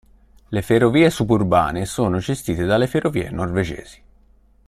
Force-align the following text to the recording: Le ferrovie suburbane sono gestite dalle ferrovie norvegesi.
Le 0.47 0.63
ferrovie 0.63 1.11
suburbane 1.11 1.85
sono 1.85 2.17
gestite 2.17 2.65
dalle 2.65 2.87
ferrovie 2.87 3.29
norvegesi. 3.29 4.01